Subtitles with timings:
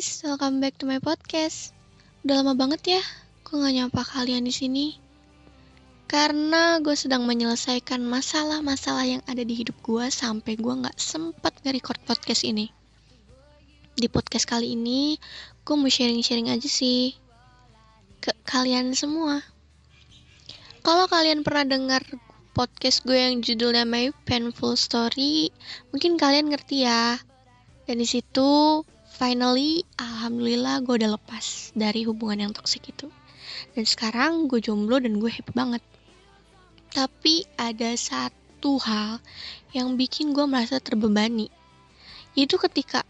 [0.00, 1.76] guys, welcome back to my podcast.
[2.24, 3.02] Udah lama banget ya,
[3.44, 4.86] gue gak nyapa kalian di sini.
[6.08, 12.00] Karena gue sedang menyelesaikan masalah-masalah yang ada di hidup gue sampai gue gak sempat nge-record
[12.08, 12.72] podcast ini.
[13.92, 15.20] Di podcast kali ini,
[15.68, 17.12] gue mau sharing-sharing aja sih
[18.24, 19.44] ke kalian semua.
[20.80, 22.00] Kalau kalian pernah dengar
[22.56, 25.52] podcast gue yang judulnya My Painful Story,
[25.92, 27.20] mungkin kalian ngerti ya.
[27.84, 28.80] Dan di situ
[29.20, 33.12] finally alhamdulillah gue udah lepas dari hubungan yang toksik itu.
[33.76, 35.84] Dan sekarang gue jomblo dan gue happy banget.
[36.88, 39.20] Tapi ada satu hal
[39.76, 41.52] yang bikin gue merasa terbebani.
[42.32, 43.04] Yaitu ketika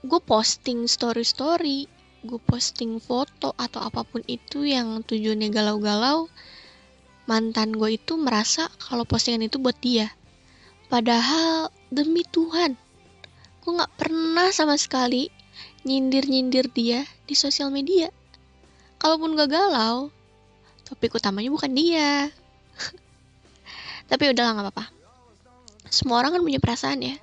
[0.00, 1.84] gue posting story-story
[2.26, 6.26] gue posting foto atau apa pun itu yang tujuannya galau-galau
[7.30, 10.10] mantan gue itu merasa kalau postingan itu buat dia.
[10.88, 12.85] Padahal demi Tuhan
[13.66, 15.26] gue gak pernah sama sekali
[15.82, 18.14] nyindir-nyindir dia di sosial media.
[19.02, 20.14] Kalaupun gak galau,
[20.86, 22.30] topik utamanya bukan dia.
[24.10, 24.84] Tapi udahlah gak apa-apa.
[25.90, 27.18] Semua orang kan punya perasaan ya.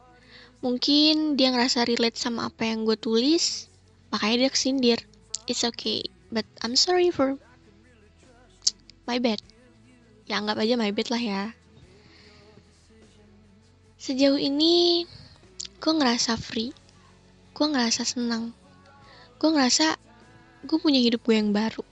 [0.59, 3.71] Mungkin dia ngerasa relate sama apa yang gue tulis,
[4.11, 4.99] makanya dia kesindir.
[5.47, 7.39] It's okay, but I'm sorry for
[9.07, 9.39] my bad.
[10.27, 11.41] Ya anggap aja my bad lah ya.
[13.95, 15.07] Sejauh ini,
[15.83, 16.71] gue ngerasa free.
[17.51, 18.55] Gue ngerasa senang.
[19.35, 19.99] Gue ngerasa
[20.63, 21.83] gue punya hidup gue yang baru.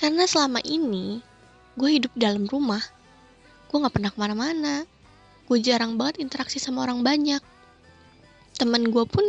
[0.00, 1.20] Karena selama ini
[1.76, 2.80] gue hidup dalam rumah.
[3.68, 4.88] Gue gak pernah ke mana-mana.
[5.44, 7.44] Gue jarang banget interaksi sama orang banyak.
[8.56, 9.28] Temen gue pun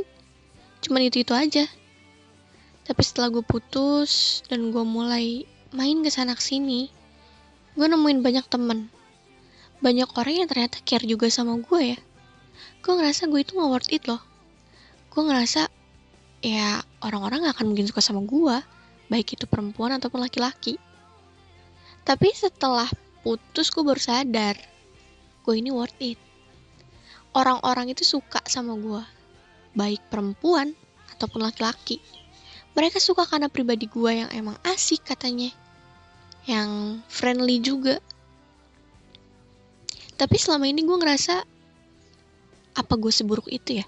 [0.80, 1.68] cuman itu-itu aja.
[2.88, 5.44] Tapi setelah gue putus dan gue mulai
[5.76, 6.88] main ke sana sini
[7.76, 8.88] gue nemuin banyak temen.
[9.84, 12.00] Banyak orang yang ternyata care juga sama gue ya
[12.86, 14.22] gue ngerasa gue itu gak worth it loh.
[15.10, 15.66] Gue ngerasa
[16.46, 18.62] ya orang-orang gak akan mungkin suka sama gue
[19.10, 20.78] baik itu perempuan ataupun laki-laki.
[22.06, 22.86] Tapi setelah
[23.26, 24.54] putus gue baru sadar
[25.42, 26.22] gue ini worth it.
[27.34, 29.02] Orang-orang itu suka sama gue
[29.74, 30.78] baik perempuan
[31.18, 31.98] ataupun laki-laki.
[32.78, 35.50] Mereka suka karena pribadi gue yang emang asik katanya.
[36.46, 37.98] Yang friendly juga.
[40.22, 41.55] Tapi selama ini gue ngerasa
[42.76, 43.86] apa gue seburuk itu ya?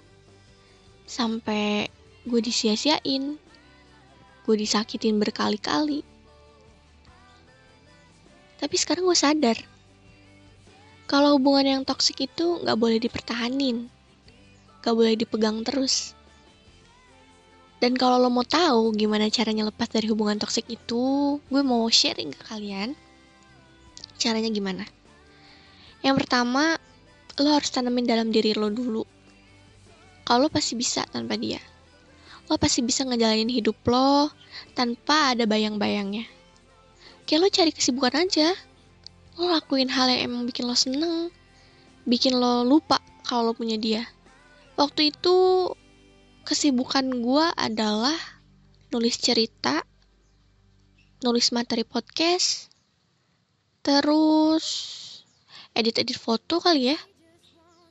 [1.04, 1.92] Sampai
[2.24, 3.36] gue disia-siain
[4.48, 6.00] gue disakitin berkali-kali.
[8.58, 9.58] Tapi sekarang gue sadar
[11.08, 13.88] kalau hubungan yang toksik itu gak boleh dipertahanin
[14.82, 16.14] gak boleh dipegang terus.
[17.78, 22.34] Dan kalau lo mau tahu gimana caranya lepas dari hubungan toksik itu gue mau sharing
[22.34, 22.98] ke kalian
[24.18, 24.82] caranya gimana.
[26.02, 26.74] Yang pertama
[27.44, 29.06] lo harus tanemin dalam diri lo dulu.
[30.26, 31.62] Kalau lo pasti bisa tanpa dia.
[32.50, 34.32] Lo pasti bisa ngejalanin hidup lo
[34.74, 36.26] tanpa ada bayang-bayangnya.
[37.24, 38.56] Kayak lo cari kesibukan aja.
[39.38, 41.30] Lo lakuin hal yang emang bikin lo seneng.
[42.08, 44.02] Bikin lo lupa kalau lo punya dia.
[44.74, 45.36] Waktu itu
[46.42, 48.16] kesibukan gue adalah
[48.88, 49.84] nulis cerita,
[51.20, 52.72] nulis materi podcast,
[53.84, 54.66] terus
[55.76, 56.98] edit-edit foto kali ya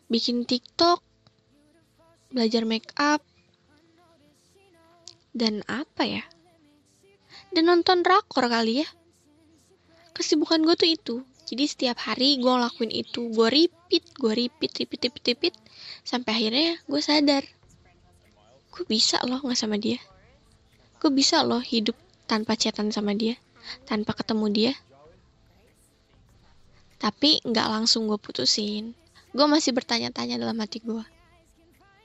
[0.07, 1.03] bikin TikTok,
[2.31, 3.23] belajar make up,
[5.35, 6.23] dan apa ya?
[7.51, 8.87] Dan nonton drakor kali ya.
[10.11, 11.15] Kesibukan gue tuh itu.
[11.47, 15.55] Jadi setiap hari gue lakuin itu, gue repeat, gue repeat, repeat, repeat, repeat,
[16.03, 17.43] sampai akhirnya gue sadar,
[18.67, 19.95] gue bisa loh nggak sama dia,
[20.99, 21.95] gue bisa loh hidup
[22.27, 23.39] tanpa chatan sama dia,
[23.87, 24.73] tanpa ketemu dia.
[26.99, 28.91] Tapi nggak langsung gue putusin,
[29.37, 31.05] gue masih bertanya-tanya dalam hati gue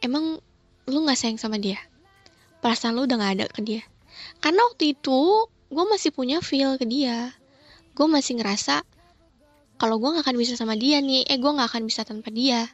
[0.03, 0.43] emang
[0.91, 1.79] lu gak sayang sama dia?
[2.59, 3.83] Perasaan lu udah gak ada ke dia?
[4.43, 7.31] Karena waktu itu gue masih punya feel ke dia.
[7.95, 8.83] Gue masih ngerasa
[9.79, 12.67] kalau gue gak akan bisa sama dia nih eh gue gak akan bisa tanpa dia.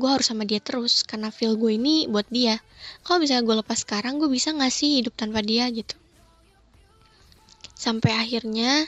[0.00, 2.62] Gue harus sama dia terus karena feel gue ini buat dia.
[3.02, 5.98] Kalau misalnya gue lepas sekarang gue bisa gak sih hidup tanpa dia gitu?
[7.74, 8.86] Sampai akhirnya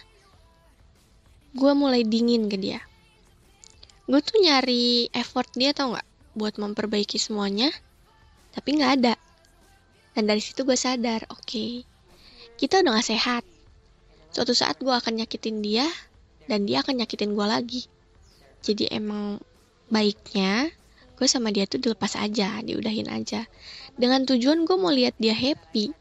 [1.52, 2.80] gue mulai dingin ke dia
[4.08, 6.08] gue tuh nyari effort dia tau nggak?
[6.34, 7.70] Buat memperbaiki semuanya
[8.52, 9.14] tapi nggak ada.
[10.12, 11.72] Dan dari situ gue sadar oke okay,
[12.60, 13.44] kita udah gak sehat.
[14.32, 15.88] Suatu saat gue akan nyakitin dia
[16.46, 17.82] dan dia akan nyakitin gue lagi.
[18.62, 19.40] Jadi emang
[19.88, 20.68] baiknya
[21.16, 23.48] gue sama dia tuh dilepas aja diudahin aja.
[23.96, 25.92] Dengan tujuan gue mau lihat dia happy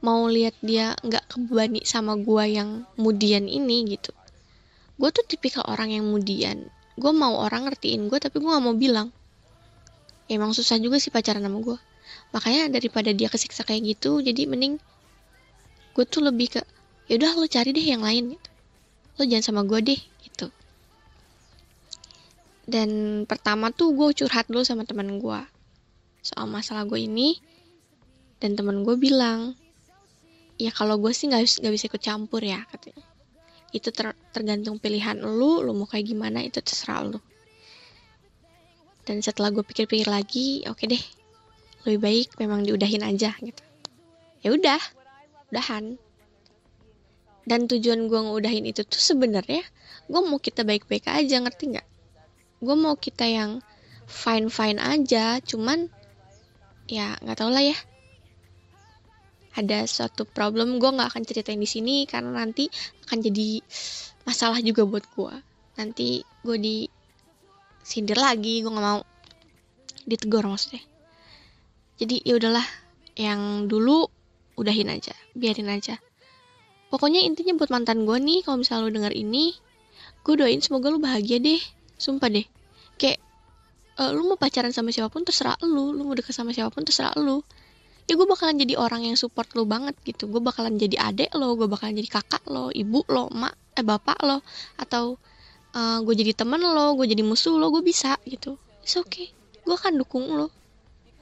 [0.00, 4.12] mau lihat dia nggak kebebani sama gue yang mudian ini gitu.
[4.96, 8.74] Gue tuh tipikal orang yang mudian gue mau orang ngertiin gue tapi gue gak mau
[8.74, 9.12] bilang.
[10.30, 11.78] Emang susah juga sih pacaran sama gue
[12.30, 14.78] makanya daripada dia kesiksa kayak gitu jadi mending
[15.94, 16.60] gue tuh lebih ke
[17.10, 18.50] yaudah lo cari deh yang lain gitu.
[19.18, 20.46] Lo jangan sama gue deh gitu.
[22.70, 25.40] Dan pertama tuh gue curhat dulu sama teman gue
[26.22, 27.40] soal masalah gue ini
[28.38, 29.56] dan teman gue bilang
[30.60, 33.02] ya kalau gue sih nggak nggak bisa ikut campur ya katanya
[33.70, 37.18] itu ter, tergantung pilihan lu lu mau kayak gimana itu terserah lu.
[39.06, 41.04] Dan setelah gue pikir-pikir lagi oke okay deh
[41.88, 43.62] lebih baik memang diudahin aja gitu.
[44.42, 44.80] Ya udah
[45.50, 45.96] udahan.
[47.48, 49.64] Dan tujuan gue ngudahin itu tuh sebenarnya
[50.06, 51.88] gue mau kita baik-baik aja ngerti nggak?
[52.60, 53.64] Gue mau kita yang
[54.10, 55.86] fine fine aja cuman
[56.90, 57.78] ya nggak tau lah ya
[59.58, 62.70] ada suatu problem gue nggak akan ceritain di sini karena nanti
[63.08, 63.58] akan jadi
[64.22, 65.34] masalah juga buat gue
[65.74, 66.76] nanti gue di
[67.80, 69.02] sindir lagi gue nggak mau
[70.04, 70.82] ditegur maksudnya.
[72.00, 72.64] Jadi ya udahlah
[73.18, 74.08] yang dulu
[74.56, 76.00] udahin aja biarin aja.
[76.90, 79.54] Pokoknya intinya buat mantan gue nih kalau misalnya lu denger ini
[80.20, 81.60] gue doain semoga lu bahagia deh
[82.00, 82.46] sumpah deh.
[82.96, 83.20] Kayak
[84.00, 86.82] uh, lu mau pacaran sama siapa pun terserah lu lu mau deket sama siapa pun
[86.82, 87.44] terserah lu
[88.10, 90.26] ya gue bakalan jadi orang yang support lu banget gitu.
[90.26, 94.18] Gue bakalan jadi adek lo gue bakalan jadi kakak lo ibu lo mak eh bapak
[94.26, 94.42] lo
[94.82, 95.14] atau
[95.78, 98.58] uh, gue jadi temen lo gue jadi musuh lo gue bisa gitu.
[98.82, 99.30] It's okay.
[99.62, 100.50] Gue akan dukung lo.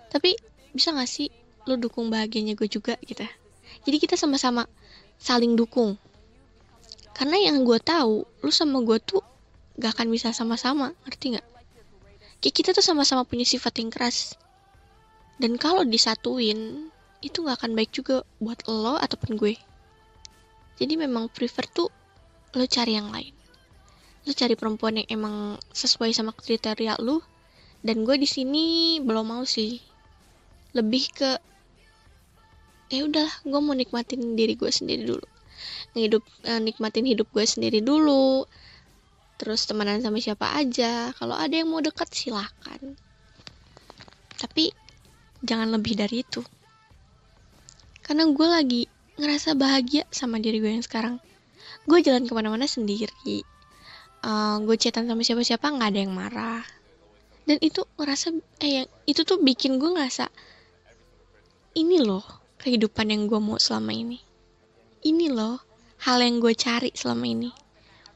[0.08, 0.32] Tapi
[0.72, 1.28] bisa gak sih
[1.68, 3.20] lo dukung bahagianya gue juga gitu?
[3.84, 4.64] Jadi kita sama-sama
[5.20, 6.00] saling dukung.
[7.12, 9.20] Karena yang gue tahu lo sama gue tuh
[9.76, 11.46] gak akan bisa sama-sama ngerti gak
[12.42, 14.34] kayak kita tuh sama-sama punya sifat yang keras
[15.38, 16.90] dan kalau disatuin
[17.22, 19.54] itu gak akan baik juga buat lo ataupun gue.
[20.78, 21.90] Jadi memang prefer tuh
[22.54, 23.34] lo cari yang lain.
[24.26, 27.22] Lo cari perempuan yang emang sesuai sama kriteria lo.
[27.82, 29.78] Dan gue di sini belum mau sih.
[30.74, 31.30] Lebih ke
[32.88, 35.26] ya udah gue mau nikmatin diri gue sendiri dulu.
[35.98, 38.46] Ngidup eh, nikmatin hidup gue sendiri dulu.
[39.38, 41.10] Terus temenan sama siapa aja.
[41.18, 42.98] Kalau ada yang mau dekat silahkan
[44.38, 44.70] tapi
[45.44, 46.42] jangan lebih dari itu
[48.02, 48.82] karena gue lagi
[49.18, 51.20] ngerasa bahagia sama diri gue yang sekarang
[51.84, 53.44] gue jalan ke mana-mana sendiri
[54.24, 56.64] uh, gue chatan sama siapa-siapa nggak ada yang marah
[57.48, 60.28] dan itu ngerasa eh yang itu tuh bikin gue ngerasa
[61.78, 62.26] ini loh
[62.58, 64.18] kehidupan yang gue mau selama ini.
[65.06, 65.62] Ini loh
[66.02, 67.50] hal yang gue cari selama ini.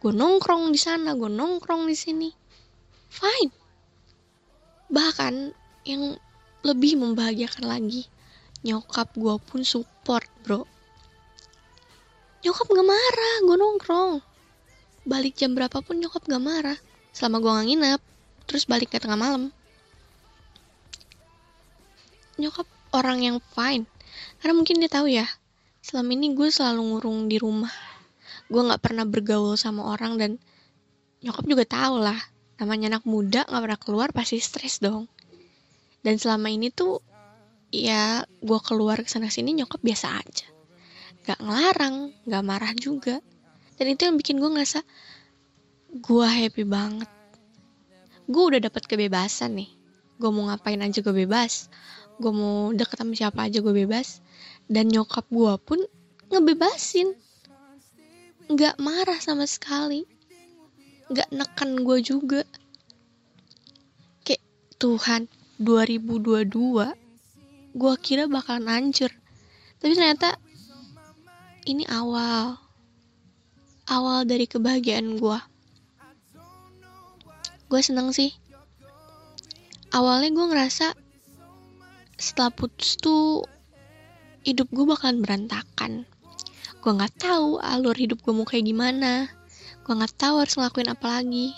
[0.03, 2.29] Gue nongkrong di sana, gue nongkrong di sini.
[3.07, 3.55] Fine.
[4.91, 5.35] Bahkan
[5.87, 6.19] yang
[6.63, 8.07] lebih membahagiakan lagi,
[8.63, 10.67] nyokap gue pun support bro.
[12.43, 14.15] Nyokap gak marah, gue nongkrong.
[15.07, 16.79] Balik jam berapapun nyokap gak marah.
[17.15, 18.01] Selama gue gak nginep,
[18.51, 19.55] terus balik ke tengah malam.
[22.39, 23.89] Nyokap orang yang fine
[24.39, 25.25] karena mungkin dia tahu ya
[25.83, 27.73] selama ini gue selalu ngurung di rumah
[28.53, 30.31] gue nggak pernah bergaul sama orang dan
[31.25, 32.21] nyokap juga tahu lah
[32.61, 35.09] namanya anak muda nggak pernah keluar pasti stres dong
[36.03, 36.99] dan selama ini tuh
[37.71, 40.47] ya gue keluar ke sana sini nyokap biasa aja.
[41.23, 41.97] Nggak ngelarang
[42.27, 43.23] nggak marah juga.
[43.79, 44.83] Dan itu yang bikin gue ngerasa
[46.03, 47.11] gue happy banget.
[48.27, 49.71] Gue udah dapat kebebasan nih.
[50.19, 51.71] Gue mau ngapain aja gue bebas.
[52.19, 54.19] Gue mau deket sama siapa aja gue bebas.
[54.67, 55.81] Dan nyokap gue pun
[56.35, 57.15] ngebebasin.
[58.51, 60.03] Nggak marah sama sekali.
[61.07, 62.43] Nggak neken gue juga.
[64.27, 64.43] Kayak
[64.83, 65.31] Tuhan
[65.61, 66.49] 2022
[67.73, 69.13] gue kira bakalan hancur.
[69.81, 70.37] Tapi ternyata
[71.69, 72.57] ini awal
[73.89, 75.39] awal dari kebahagiaan gue
[77.69, 78.33] gue seneng sih.
[79.93, 80.97] Awalnya gue ngerasa
[82.17, 83.45] setelah putus tuh
[84.45, 86.09] hidup gue bakalan berantakan.
[86.81, 89.29] Gue nggak tahu alur hidup gue mau kayak gimana.
[89.85, 91.53] Gue nggak tahu harus ngelakuin apa lagi.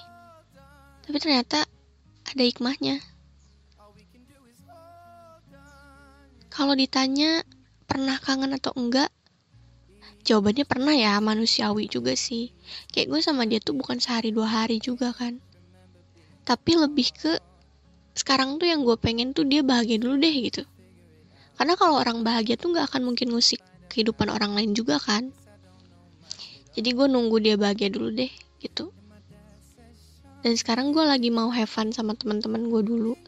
[1.06, 1.62] Tapi ternyata
[2.26, 3.13] ada hikmahnya
[6.54, 7.42] kalau ditanya
[7.90, 9.10] pernah kangen atau enggak?
[10.22, 12.54] Jawabannya pernah ya manusiawi juga sih.
[12.94, 15.42] Kayak gue sama dia tuh bukan sehari dua hari juga kan.
[16.46, 17.42] Tapi lebih ke
[18.14, 20.62] sekarang tuh yang gue pengen tuh dia bahagia dulu deh gitu.
[21.58, 23.58] Karena kalau orang bahagia tuh nggak akan mungkin ngusik
[23.90, 25.34] kehidupan orang lain juga kan.
[26.78, 28.30] Jadi gue nunggu dia bahagia dulu deh
[28.62, 28.94] gitu.
[30.46, 33.18] Dan sekarang gue lagi mau have fun sama teman-teman gue dulu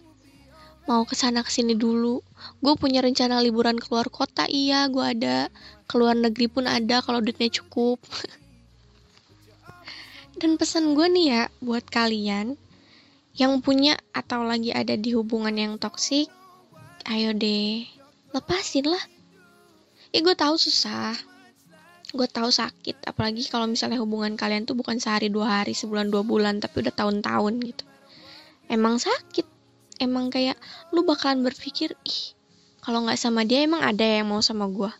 [0.87, 2.23] mau ke sana ke sini dulu.
[2.63, 5.51] Gue punya rencana liburan keluar kota iya gue ada.
[5.91, 7.99] Keluar negeri pun ada kalau duitnya cukup.
[10.41, 12.55] Dan pesan gue nih ya buat kalian
[13.37, 16.33] yang punya atau lagi ada di hubungan yang toksik,
[17.05, 17.85] ayo deh
[18.33, 19.05] lepasin lah.
[20.13, 21.17] Ya gue tahu susah.
[22.17, 26.25] Gue tahu sakit apalagi kalau misalnya hubungan kalian tuh bukan sehari dua hari sebulan dua
[26.25, 27.85] bulan tapi udah tahun-tahun gitu.
[28.73, 29.56] Emang sakit
[30.03, 30.57] emang kayak
[30.93, 32.23] lu bakalan berpikir ih
[32.85, 34.91] kalau nggak sama dia emang ada yang mau sama gue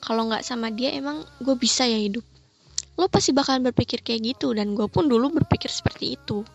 [0.00, 2.24] kalau nggak sama dia emang gue bisa ya hidup
[2.94, 6.46] lo pasti bakalan berpikir kayak gitu dan gue pun dulu berpikir seperti itu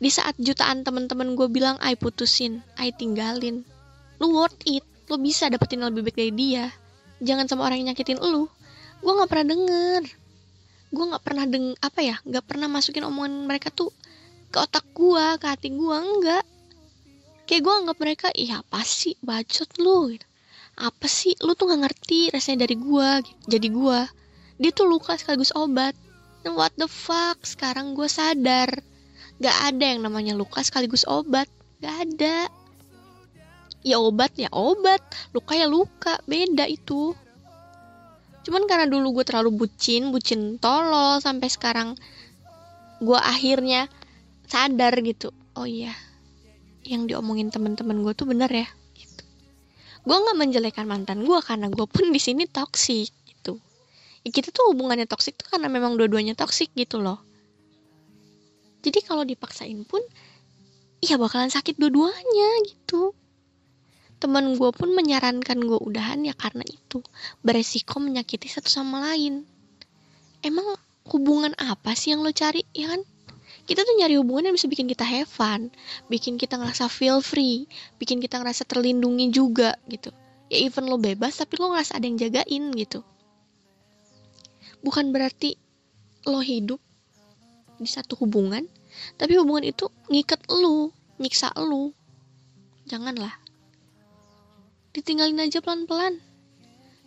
[0.00, 3.68] di saat jutaan teman-teman gue bilang I putusin, I tinggalin,
[4.16, 4.80] lu worth it,
[5.12, 6.72] lu bisa dapetin lebih baik dari dia.
[7.20, 8.48] Jangan sama orang yang nyakitin lu.
[9.04, 10.02] Gue nggak pernah denger,
[10.88, 13.92] gue nggak pernah deng apa ya, nggak pernah masukin omongan mereka tuh
[14.48, 16.48] ke otak gue, ke hati gue enggak.
[17.50, 20.14] Kayak gue anggap mereka, iya apa sih, bacot lu.
[20.14, 20.26] Gitu.
[20.78, 23.40] Apa sih, lu tuh nggak ngerti rasanya dari gue, gitu.
[23.58, 24.00] jadi gue.
[24.62, 25.98] Dia tuh luka sekaligus obat.
[26.46, 28.70] And what the fuck, sekarang gue sadar
[29.40, 31.48] Gak ada yang namanya luka sekaligus obat.
[31.80, 32.44] Gak ada.
[33.80, 35.00] Ya obat ya obat.
[35.32, 36.20] Luka ya luka.
[36.28, 37.16] Beda itu.
[38.44, 41.96] Cuman karena dulu gue terlalu bucin, bucin tolol sampai sekarang
[43.00, 43.88] gue akhirnya
[44.44, 45.32] sadar gitu.
[45.56, 45.96] Oh iya,
[46.84, 48.68] yang diomongin temen-temen gue tuh bener ya.
[48.96, 49.22] Gitu.
[50.04, 53.60] Gue nggak menjelekan mantan gue karena gue pun di sini toksik gitu.
[54.24, 57.24] Ya, kita tuh hubungannya toksik tuh karena memang dua-duanya toksik gitu loh
[58.80, 60.00] jadi kalau dipaksain pun
[61.04, 63.12] ya bakalan sakit dua-duanya gitu
[64.20, 67.00] teman gue pun menyarankan gue udahan ya karena itu
[67.40, 69.48] beresiko menyakiti satu sama lain
[70.44, 70.76] emang
[71.08, 73.00] hubungan apa sih yang lo cari ya kan
[73.70, 75.70] kita tuh nyari hubungan yang bisa bikin kita have fun
[76.10, 77.70] bikin kita ngerasa feel free
[78.02, 80.10] bikin kita ngerasa terlindungi juga gitu.
[80.50, 83.06] Ya even lo bebas tapi lo ngerasa ada yang jagain gitu.
[84.82, 85.54] Bukan berarti
[86.26, 86.82] lo hidup
[87.78, 88.66] di satu hubungan
[89.14, 90.90] tapi hubungan itu ngikat lu
[91.22, 91.94] nyiksa lu
[92.90, 93.38] janganlah.
[94.90, 96.18] Ditinggalin aja pelan-pelan.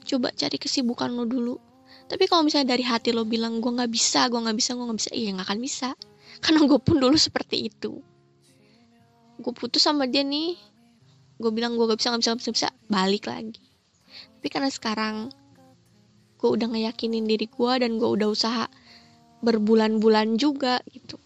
[0.08, 1.60] Coba cari kesibukan lo dulu.
[2.08, 5.00] Tapi kalau misalnya dari hati lo bilang gue nggak bisa gue nggak bisa gue nggak
[5.03, 5.91] bisa iya nggak akan bisa
[6.40, 8.02] karena gue pun dulu seperti itu.
[9.38, 10.58] Gue putus sama dia nih.
[11.38, 12.70] Gue bilang gue gak bisa gak bisa gak bisa, bisa.
[12.88, 13.62] Balik lagi.
[14.40, 15.16] Tapi karena sekarang
[16.40, 18.66] gue udah ngeyakinin diri gue dan gue udah usaha
[19.44, 21.20] berbulan-bulan juga gitu.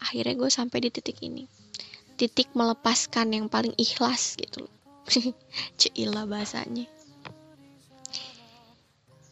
[0.00, 1.44] Akhirnya gue sampai di titik ini.
[2.16, 4.74] Titik melepaskan yang paling ikhlas gitu loh.
[6.30, 6.86] Bahasanya.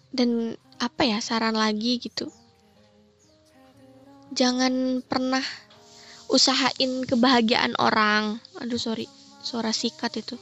[0.08, 2.32] Dan apa ya saran lagi gitu
[4.32, 5.44] jangan pernah
[6.28, 9.08] usahain kebahagiaan orang aduh sorry
[9.40, 10.36] suara sikat itu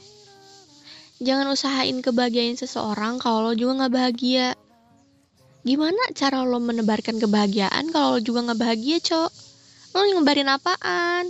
[1.23, 4.47] jangan usahain kebahagiaan seseorang kalau lo juga nggak bahagia
[5.67, 9.31] Gimana cara lo menebarkan kebahagiaan kalau lo juga nggak bahagia, Cok?
[9.99, 11.27] Lo nyebarin apaan?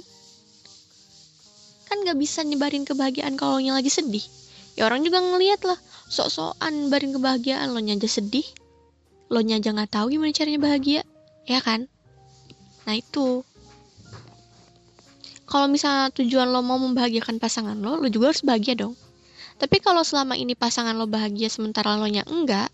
[1.90, 4.22] Kan gak bisa nyebarin kebahagiaan kalau lo lagi sedih.
[4.78, 8.46] Ya orang juga ngeliat lah, sok-sokan nyebarin kebahagiaan lo aja sedih.
[9.34, 11.02] Lo aja nggak tahu gimana caranya bahagia,
[11.50, 11.90] ya kan?
[12.88, 13.44] Nah itu.
[15.48, 18.96] Kalau misalnya tujuan lo mau membahagiakan pasangan lo, lo juga harus bahagia dong.
[19.60, 22.68] Tapi kalau selama ini pasangan lo bahagia sementara lo nya enggak,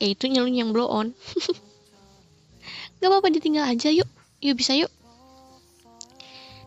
[0.00, 1.12] ya itu nyelun yang blow on
[2.98, 4.08] gak apa-apa ditinggal aja yuk
[4.40, 4.88] yuk bisa yuk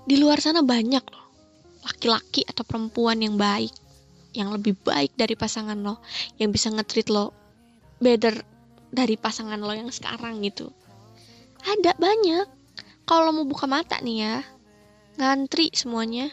[0.06, 1.26] di luar sana banyak loh
[1.84, 3.74] laki-laki atau perempuan yang baik
[4.38, 5.98] yang lebih baik dari pasangan lo
[6.38, 7.34] yang bisa ngetrit lo
[7.98, 8.38] better
[8.94, 10.70] dari pasangan lo yang sekarang gitu
[11.64, 12.48] ada banyak.
[13.04, 14.36] Kalau mau buka mata nih ya
[15.20, 16.32] ngantri semuanya.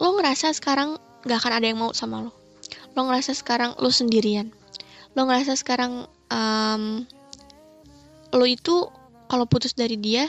[0.00, 2.32] Lo ngerasa sekarang gak akan ada yang mau sama lo.
[2.96, 4.50] Lo ngerasa sekarang lo sendirian.
[5.14, 7.06] Lo ngerasa sekarang um,
[8.34, 8.90] lo itu
[9.30, 10.26] kalau putus dari dia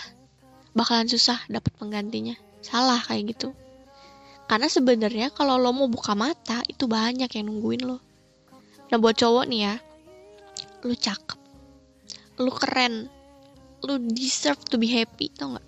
[0.77, 2.37] bakalan susah dapat penggantinya.
[2.61, 3.49] Salah kayak gitu.
[4.45, 7.97] Karena sebenarnya kalau lo mau buka mata itu banyak yang nungguin lo.
[8.93, 9.75] Nah buat cowok nih ya
[10.85, 11.39] lo cakep.
[12.37, 13.09] Lo keren
[13.85, 15.65] lo deserve to be happy tau gak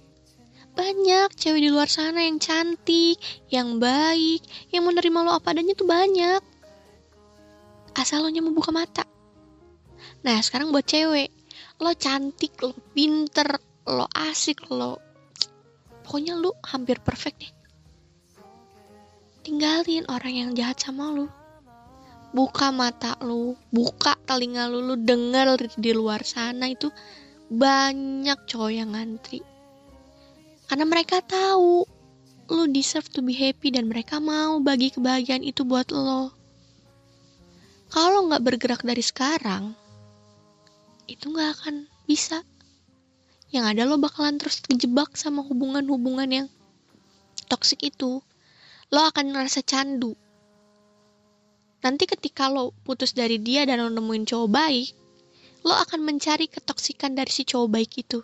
[0.78, 3.18] banyak cewek di luar sana yang cantik,
[3.50, 6.42] yang baik, yang menerima lo apa adanya tuh banyak
[7.98, 9.04] asal lo mau buka mata.
[10.22, 11.34] Nah sekarang buat cewek,
[11.82, 13.58] lo cantik, lo pinter,
[13.90, 15.02] lo asik, lo
[16.06, 17.54] pokoknya lo hampir perfect deh.
[19.42, 21.26] Tinggalin orang yang jahat sama lo.
[22.32, 26.94] Buka mata lo, buka telinga lo, lo denger di luar sana itu
[27.48, 29.44] banyak cowok yang ngantri.
[30.68, 31.88] Karena mereka tahu
[32.48, 36.38] lo deserve to be happy dan mereka mau bagi kebahagiaan itu buat lo
[37.88, 39.72] kalau nggak bergerak dari sekarang,
[41.08, 42.44] itu nggak akan bisa.
[43.48, 46.48] Yang ada lo bakalan terus kejebak sama hubungan-hubungan yang
[47.48, 48.20] toksik itu.
[48.92, 50.16] Lo akan ngerasa candu.
[51.77, 54.92] nanti ketika lo putus dari dia dan lo nemuin cowok baik
[55.68, 58.24] lo akan mencari ketoksikan dari si cowok baik itu.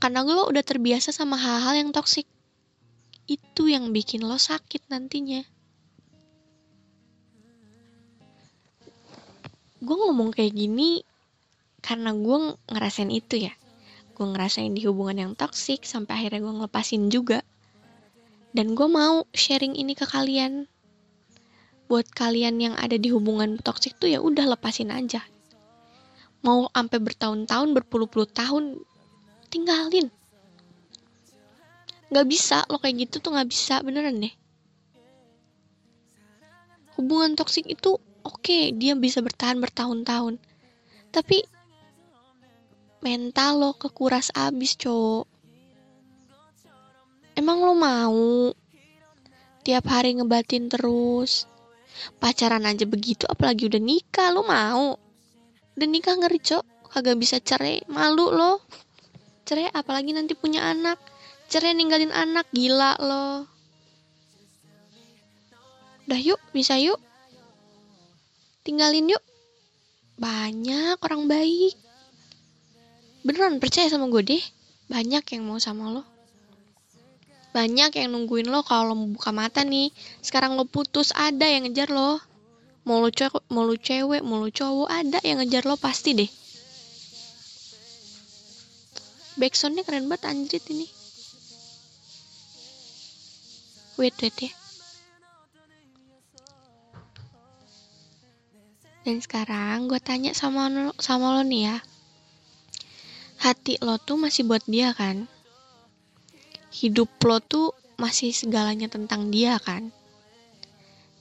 [0.00, 2.24] Karena lo udah terbiasa sama hal-hal yang toksik.
[3.28, 5.44] Itu yang bikin lo sakit nantinya.
[9.84, 11.04] Gue ngomong kayak gini
[11.84, 13.52] karena gue ngerasain itu ya.
[14.16, 17.44] Gue ngerasain di hubungan yang toksik sampai akhirnya gue ngelepasin juga.
[18.56, 20.64] Dan gue mau sharing ini ke kalian.
[21.92, 25.20] Buat kalian yang ada di hubungan toksik tuh ya udah lepasin aja
[26.44, 28.76] mau sampai bertahun-tahun berpuluh-puluh tahun
[29.48, 30.12] tinggalin.
[32.12, 34.34] Nggak bisa lo kayak gitu tuh nggak bisa beneran deh.
[37.00, 40.36] Hubungan toksik itu oke okay, dia bisa bertahan bertahun-tahun.
[41.10, 41.42] Tapi
[43.00, 45.26] mental lo kekuras abis cowok.
[47.34, 48.52] Emang lo mau
[49.64, 51.48] tiap hari ngebatin terus?
[52.20, 55.03] Pacaran aja begitu apalagi udah nikah lo mau
[55.74, 56.64] udah nikah ngeri cok.
[56.94, 57.82] Kagak bisa cerai.
[57.90, 58.62] Malu lo.
[59.42, 60.96] Cerai apalagi nanti punya anak.
[61.50, 63.50] Cerai ninggalin anak gila lo.
[66.06, 67.02] Udah yuk bisa yuk.
[68.62, 69.22] Tinggalin yuk.
[70.16, 71.74] Banyak orang baik.
[73.26, 74.44] Beneran percaya sama gue deh.
[74.86, 76.02] Banyak yang mau sama lo.
[77.50, 79.90] Banyak yang nungguin lo kalau buka mata nih.
[80.22, 82.33] Sekarang lo putus ada yang ngejar lo
[82.84, 86.30] mau lo cewek mau lo cewek mau lo cowok ada yang ngejar lo pasti deh.
[89.34, 90.86] Backsoundnya keren banget anjrit ini.
[93.98, 94.52] Wait wait ya.
[99.04, 101.76] Dan sekarang gue tanya sama lo, sama lo nih ya.
[103.44, 105.28] Hati lo tuh masih buat dia kan?
[106.72, 109.92] Hidup lo tuh masih segalanya tentang dia kan.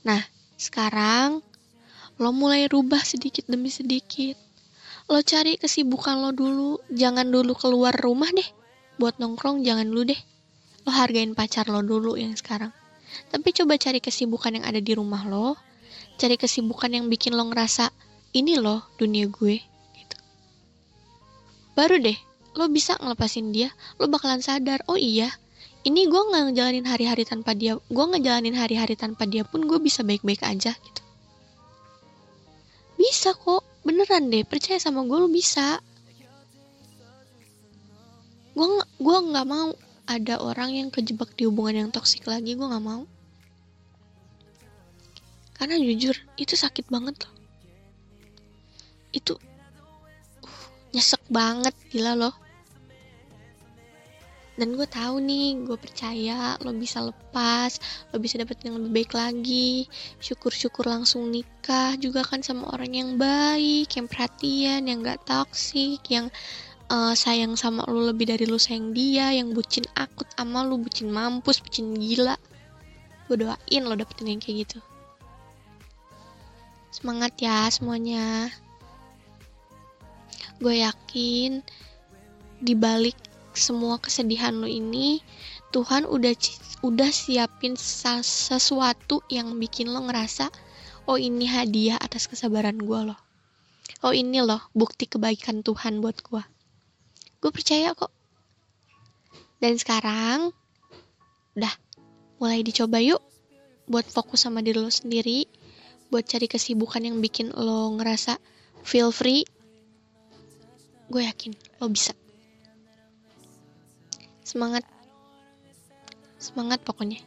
[0.07, 0.23] Nah,
[0.55, 1.43] sekarang
[2.21, 4.37] lo mulai rubah sedikit demi sedikit.
[5.09, 8.45] Lo cari kesibukan lo dulu, jangan dulu keluar rumah deh.
[9.01, 10.21] Buat nongkrong jangan dulu deh.
[10.85, 12.69] Lo hargain pacar lo dulu yang sekarang.
[13.33, 15.57] Tapi coba cari kesibukan yang ada di rumah lo.
[16.21, 17.89] Cari kesibukan yang bikin lo ngerasa,
[18.37, 19.57] ini loh dunia gue.
[19.97, 20.17] Gitu.
[21.73, 22.17] Baru deh,
[22.53, 25.33] lo bisa ngelepasin dia, lo bakalan sadar, oh iya,
[25.83, 29.99] ini gue nggak ngejalanin hari-hari tanpa dia gue ngejalanin hari-hari tanpa dia pun gue bisa
[29.99, 31.02] baik-baik aja gitu
[33.03, 35.83] bisa kok beneran deh percaya sama gue lo bisa.
[38.55, 39.75] Gue gue nggak mau
[40.07, 43.03] ada orang yang kejebak di hubungan yang toksik lagi gue nggak mau.
[45.59, 47.35] Karena jujur itu sakit banget loh.
[49.11, 49.35] Itu
[50.47, 50.63] uh,
[50.95, 52.42] nyesek banget gila loh
[54.53, 57.81] dan gue tahu nih gue percaya lo bisa lepas
[58.13, 59.89] lo bisa dapet yang lebih baik lagi.
[60.21, 66.29] Syukur-syukur langsung nikah juga kan sama orang yang baik yang perhatian yang gak toksik yang
[66.93, 71.09] uh, sayang sama lo lebih dari lo sayang dia yang bucin akut sama lo bucin
[71.09, 72.37] mampus bucin gila.
[73.25, 74.79] Gue doain lo dapetin yang kayak gitu.
[76.93, 78.53] Semangat ya semuanya.
[80.61, 81.65] Gue yakin
[82.61, 83.17] dibalik
[83.57, 85.21] semua kesedihan lo ini
[85.73, 86.33] Tuhan udah
[86.85, 90.49] udah siapin sesuatu yang bikin lo ngerasa
[91.09, 93.19] oh ini hadiah atas kesabaran gue loh.
[94.03, 96.43] Oh ini loh bukti kebaikan Tuhan buat gue
[97.43, 98.07] gue percaya kok.
[99.59, 100.55] Dan sekarang
[101.59, 101.73] udah
[102.39, 103.19] mulai dicoba yuk
[103.83, 105.43] buat fokus sama diri lo sendiri
[106.07, 108.39] buat cari kesibukan yang bikin lo ngerasa
[108.87, 109.43] feel free.
[111.11, 111.51] Gue yakin
[111.83, 112.15] lo bisa
[114.43, 114.83] semangat.
[116.37, 117.23] Semangat pokoknya.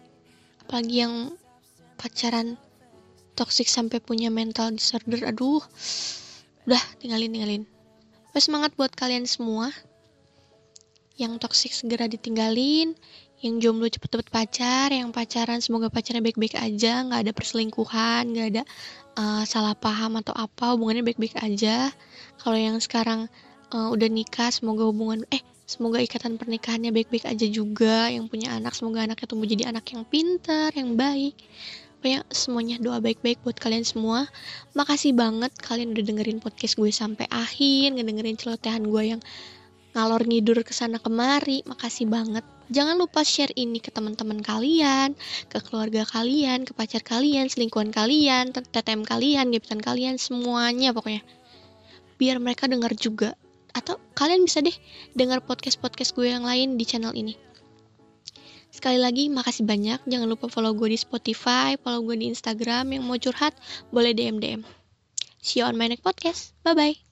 [0.64, 1.32] Apalagi yang
[1.96, 2.60] pacaran
[3.36, 5.64] toxic sampai punya mental disorder aduh.
[6.68, 7.62] Udah tinggalin tinggalin.
[8.32, 9.72] Pas semangat buat kalian semua.
[11.16, 12.92] Yang toxic segera ditinggalin.
[13.40, 14.88] Yang jomblo cepet-cepet pacar.
[14.92, 17.04] Yang pacaran semoga pacarnya baik-baik aja.
[17.04, 18.62] Nggak ada perselingkuhan nggak ada
[19.16, 20.76] uh, salah paham atau apa.
[20.76, 21.88] Hubungannya baik-baik aja.
[22.36, 23.32] Kalau yang sekarang
[23.72, 28.06] uh, udah nikah semoga hubungan eh Semoga ikatan pernikahannya baik-baik aja juga.
[28.06, 31.34] Yang punya anak, semoga anaknya tumbuh jadi anak yang pintar, yang baik.
[31.98, 34.30] Pokoknya semuanya doa baik-baik buat kalian semua.
[34.78, 39.20] Makasih banget kalian udah dengerin podcast gue sampai akhir, ngedengerin celotehan gue yang
[39.90, 41.66] ngalor ngidur ke sana kemari.
[41.66, 42.46] Makasih banget.
[42.70, 45.18] Jangan lupa share ini ke teman-teman kalian,
[45.50, 51.26] ke keluarga kalian, ke pacar kalian, selingkuhan kalian, TTM kalian, gebetan kalian, semuanya pokoknya.
[52.22, 53.34] Biar mereka dengar juga
[54.16, 54.74] kalian bisa deh
[55.12, 57.36] dengar podcast-podcast gue yang lain di channel ini.
[58.72, 60.04] Sekali lagi, makasih banyak.
[60.04, 62.92] Jangan lupa follow gue di Spotify, follow gue di Instagram.
[62.92, 63.56] Yang mau curhat,
[63.88, 64.64] boleh DM-DM.
[65.40, 66.52] See you on my next podcast.
[66.66, 67.05] Bye-bye.